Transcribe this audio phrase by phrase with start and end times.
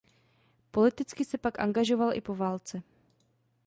[0.71, 2.81] Politicky se pak angažoval i po válce.